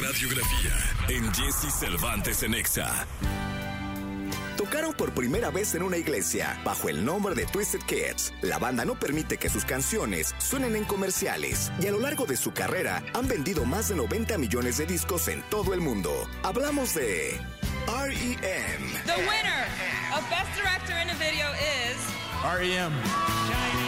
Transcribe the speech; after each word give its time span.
radiografía 0.00 0.72
en 1.08 1.32
Jesse 1.34 1.72
Cervantes 1.72 2.42
en 2.42 2.54
Exa. 2.54 3.06
Tocaron 4.56 4.92
por 4.92 5.12
primera 5.12 5.50
vez 5.50 5.74
en 5.74 5.82
una 5.82 5.96
iglesia, 5.96 6.60
bajo 6.64 6.88
el 6.88 7.04
nombre 7.04 7.34
de 7.34 7.46
Twisted 7.46 7.80
Kids. 7.80 8.32
La 8.42 8.58
banda 8.58 8.84
no 8.84 8.98
permite 8.98 9.38
que 9.38 9.48
sus 9.48 9.64
canciones 9.64 10.34
suenen 10.38 10.76
en 10.76 10.84
comerciales 10.84 11.70
y 11.80 11.86
a 11.86 11.92
lo 11.92 12.00
largo 12.00 12.26
de 12.26 12.36
su 12.36 12.52
carrera 12.52 13.02
han 13.14 13.28
vendido 13.28 13.64
más 13.64 13.88
de 13.88 13.96
90 13.96 14.38
millones 14.38 14.78
de 14.78 14.86
discos 14.86 15.28
en 15.28 15.42
todo 15.50 15.74
el 15.74 15.80
mundo. 15.80 16.28
Hablamos 16.42 16.94
de 16.94 17.40
REM. 17.86 18.92
The 19.06 19.16
winner 19.16 19.66
of 20.12 20.28
Best 20.30 20.54
Director 20.56 20.96
in 21.02 21.10
a 21.10 21.14
Video 21.14 21.48
is 21.54 21.96
REM. 22.44 23.87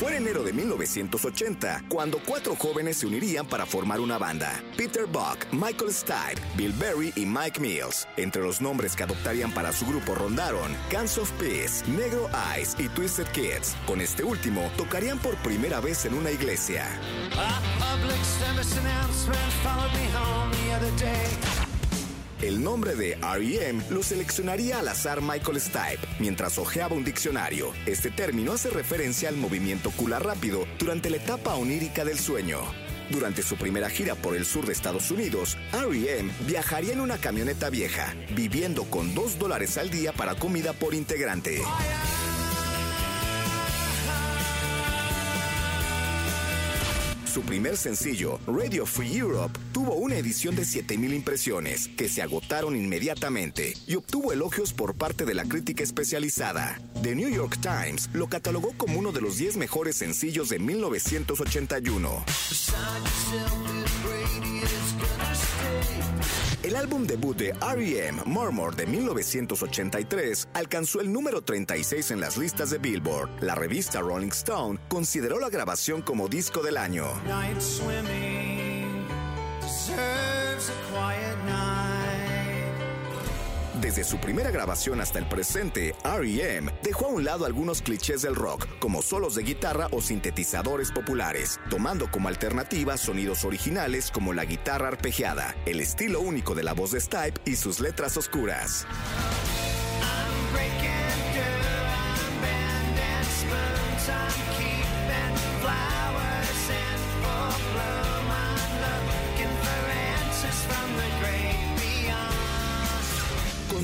Fue 0.00 0.16
en 0.16 0.22
enero 0.22 0.42
de 0.42 0.54
1980 0.54 1.84
cuando 1.90 2.20
cuatro 2.24 2.56
jóvenes 2.56 2.96
se 2.96 3.06
unirían 3.06 3.44
para 3.44 3.66
formar 3.66 4.00
una 4.00 4.16
banda. 4.16 4.64
Peter 4.74 5.04
Buck, 5.04 5.44
Michael 5.52 5.92
Stipe, 5.92 6.40
Bill 6.56 6.72
Berry 6.72 7.12
y 7.16 7.26
Mike 7.26 7.60
Mills. 7.60 8.08
Entre 8.16 8.40
los 8.40 8.62
nombres 8.62 8.96
que 8.96 9.02
adoptarían 9.02 9.52
para 9.52 9.74
su 9.74 9.84
grupo 9.84 10.14
rondaron 10.14 10.74
Guns 10.90 11.18
of 11.18 11.30
Peace, 11.32 11.86
Negro 11.86 12.30
Eyes 12.54 12.76
y 12.78 12.88
Twisted 12.88 13.26
Kids. 13.32 13.76
Con 13.86 14.00
este 14.00 14.24
último 14.24 14.70
tocarían 14.78 15.18
por 15.18 15.36
primera 15.42 15.80
vez 15.80 16.06
en 16.06 16.14
una 16.14 16.30
iglesia. 16.30 16.88
El 22.42 22.64
nombre 22.64 22.94
de 22.94 23.16
REM 23.16 23.82
lo 23.90 24.02
seleccionaría 24.02 24.78
al 24.78 24.88
azar 24.88 25.20
Michael 25.20 25.60
Stipe 25.60 26.08
mientras 26.18 26.56
hojeaba 26.56 26.96
un 26.96 27.04
diccionario. 27.04 27.72
Este 27.84 28.10
término 28.10 28.52
hace 28.52 28.70
referencia 28.70 29.28
al 29.28 29.36
movimiento 29.36 29.90
ocular 29.90 30.24
rápido 30.24 30.66
durante 30.78 31.10
la 31.10 31.18
etapa 31.18 31.54
onírica 31.56 32.02
del 32.02 32.18
sueño. 32.18 32.60
Durante 33.10 33.42
su 33.42 33.56
primera 33.56 33.90
gira 33.90 34.14
por 34.14 34.36
el 34.36 34.46
sur 34.46 34.64
de 34.64 34.72
Estados 34.72 35.10
Unidos, 35.10 35.58
REM 35.72 36.30
viajaría 36.46 36.94
en 36.94 37.00
una 37.00 37.18
camioneta 37.18 37.68
vieja, 37.68 38.14
viviendo 38.34 38.84
con 38.84 39.14
dos 39.14 39.38
dólares 39.38 39.76
al 39.76 39.90
día 39.90 40.14
para 40.14 40.34
comida 40.36 40.72
por 40.72 40.94
integrante. 40.94 41.60
Su 47.32 47.42
primer 47.42 47.76
sencillo, 47.76 48.40
Radio 48.48 48.84
Free 48.84 49.16
Europe, 49.16 49.56
tuvo 49.72 49.94
una 49.94 50.16
edición 50.16 50.56
de 50.56 50.64
7000 50.64 51.14
impresiones 51.14 51.86
que 51.86 52.08
se 52.08 52.22
agotaron 52.22 52.74
inmediatamente 52.74 53.74
y 53.86 53.94
obtuvo 53.94 54.32
elogios 54.32 54.72
por 54.72 54.96
parte 54.96 55.24
de 55.24 55.34
la 55.34 55.44
crítica 55.44 55.84
especializada. 55.84 56.80
The 57.04 57.14
New 57.14 57.28
York 57.28 57.58
Times 57.60 58.10
lo 58.14 58.26
catalogó 58.26 58.72
como 58.76 58.98
uno 58.98 59.12
de 59.12 59.20
los 59.20 59.36
10 59.38 59.58
mejores 59.58 59.94
sencillos 59.94 60.48
de 60.48 60.58
1981. 60.58 62.24
El 66.70 66.76
álbum 66.76 67.04
debut 67.04 67.36
de 67.36 67.48
R.E.M., 67.48 68.22
Murmur 68.26 68.76
de 68.76 68.86
1983, 68.86 70.50
alcanzó 70.54 71.00
el 71.00 71.12
número 71.12 71.42
36 71.42 72.12
en 72.12 72.20
las 72.20 72.36
listas 72.36 72.70
de 72.70 72.78
Billboard. 72.78 73.28
La 73.40 73.56
revista 73.56 73.98
Rolling 73.98 74.28
Stone 74.28 74.78
consideró 74.86 75.40
la 75.40 75.48
grabación 75.48 76.00
como 76.00 76.28
disco 76.28 76.62
del 76.62 76.76
año. 76.76 77.06
Desde 83.90 84.04
su 84.04 84.18
primera 84.18 84.52
grabación 84.52 85.00
hasta 85.00 85.18
el 85.18 85.26
presente, 85.26 85.96
R.E.M. 86.04 86.70
dejó 86.80 87.06
a 87.06 87.08
un 87.08 87.24
lado 87.24 87.44
algunos 87.44 87.82
clichés 87.82 88.22
del 88.22 88.36
rock, 88.36 88.68
como 88.78 89.02
solos 89.02 89.34
de 89.34 89.42
guitarra 89.42 89.88
o 89.90 90.00
sintetizadores 90.00 90.92
populares, 90.92 91.58
tomando 91.70 92.08
como 92.08 92.28
alternativa 92.28 92.96
sonidos 92.96 93.44
originales 93.44 94.12
como 94.12 94.32
la 94.32 94.44
guitarra 94.44 94.86
arpegiada, 94.86 95.56
el 95.66 95.80
estilo 95.80 96.20
único 96.20 96.54
de 96.54 96.62
la 96.62 96.72
voz 96.72 96.92
de 96.92 97.00
Stipe 97.00 97.40
y 97.44 97.56
sus 97.56 97.80
letras 97.80 98.16
oscuras. 98.16 98.86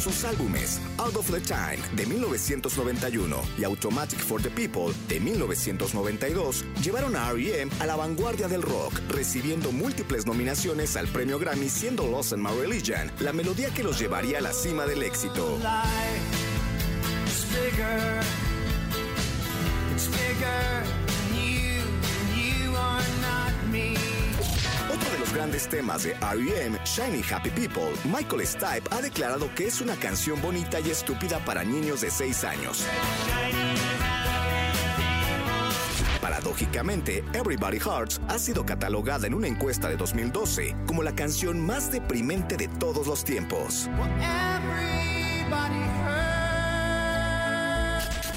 Sus 0.06 0.24
álbumes 0.24 0.80
Out 0.98 1.16
of 1.16 1.28
the 1.32 1.40
Time 1.40 1.78
de 1.96 2.06
1991 2.06 3.36
y 3.58 3.64
Automatic 3.64 4.20
for 4.20 4.40
the 4.40 4.50
People 4.50 4.94
de 5.08 5.18
1992 5.18 6.64
llevaron 6.80 7.16
a 7.16 7.28
R.E.M. 7.30 7.72
a 7.80 7.86
la 7.86 7.96
vanguardia 7.96 8.46
del 8.46 8.62
rock, 8.62 9.00
recibiendo 9.08 9.72
múltiples 9.72 10.24
nominaciones 10.24 10.96
al 10.96 11.08
premio 11.08 11.40
Grammy 11.40 11.68
siendo 11.68 12.06
Lost 12.06 12.32
in 12.32 12.40
My 12.40 12.50
Religion 12.56 13.10
la 13.18 13.32
melodía 13.32 13.70
que 13.70 13.82
los 13.82 13.98
llevaría 13.98 14.38
a 14.38 14.42
la 14.42 14.52
cima 14.52 14.86
del 14.86 15.02
éxito. 15.02 15.58
Grandes 25.36 25.68
temas 25.68 26.04
de 26.04 26.12
R.E.M., 26.12 26.78
Shiny 26.84 27.22
Happy 27.30 27.50
People, 27.50 27.92
Michael 28.04 28.46
Stipe 28.46 28.88
ha 28.90 29.02
declarado 29.02 29.50
que 29.54 29.66
es 29.66 29.82
una 29.82 29.94
canción 29.96 30.40
bonita 30.40 30.80
y 30.80 30.90
estúpida 30.90 31.44
para 31.44 31.62
niños 31.62 32.00
de 32.00 32.10
6 32.10 32.44
años. 32.44 32.86
Paradójicamente, 36.22 37.22
Everybody 37.34 37.78
Hearts 37.78 38.18
ha 38.28 38.38
sido 38.38 38.64
catalogada 38.64 39.26
en 39.26 39.34
una 39.34 39.46
encuesta 39.46 39.90
de 39.90 39.98
2012 39.98 40.74
como 40.86 41.02
la 41.02 41.14
canción 41.14 41.60
más 41.60 41.92
deprimente 41.92 42.56
de 42.56 42.68
todos 42.68 43.06
los 43.06 43.22
tiempos. 43.22 43.90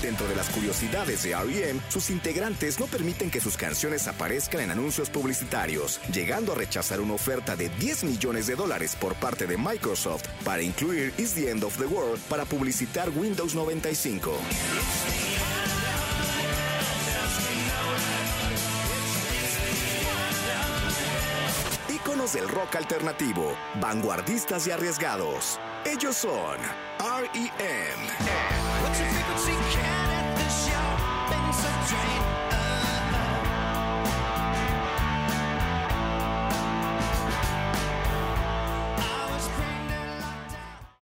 Dentro 0.09 0.27
de 0.27 0.35
las 0.35 0.49
curiosidades 0.49 1.21
de 1.21 1.33
R.E.M., 1.33 1.79
sus 1.87 2.09
integrantes 2.09 2.79
no 2.79 2.87
permiten 2.87 3.29
que 3.29 3.39
sus 3.39 3.55
canciones 3.55 4.07
aparezcan 4.07 4.61
en 4.61 4.71
anuncios 4.71 5.07
publicitarios, 5.07 6.01
llegando 6.11 6.53
a 6.53 6.55
rechazar 6.55 6.99
una 6.99 7.13
oferta 7.13 7.55
de 7.55 7.69
10 7.69 8.05
millones 8.05 8.47
de 8.47 8.55
dólares 8.55 8.97
por 8.99 9.13
parte 9.13 9.45
de 9.45 9.55
Microsoft 9.55 10.25
para 10.43 10.63
incluir 10.63 11.13
Is 11.19 11.35
the 11.35 11.51
End 11.51 11.63
of 11.63 11.77
the 11.77 11.85
World 11.85 12.19
para 12.21 12.43
publicitar 12.45 13.11
Windows 13.11 13.53
95. 13.53 14.31
Íconos 21.87 22.33
del 22.33 22.49
rock 22.49 22.77
alternativo, 22.77 23.55
vanguardistas 23.79 24.65
y 24.65 24.71
arriesgados. 24.71 25.59
Ellos 25.85 26.17
son 26.17 26.57
R.E.M. 26.97 28.58
What's 28.89 29.01
your 29.01 29.09
frequency? 29.09 29.51
Can 29.51 30.09
at 30.09 30.35
this 30.35 30.65
show? 30.65 31.29
Been 31.29 31.53
so 31.53 31.69
drained. 31.95 32.48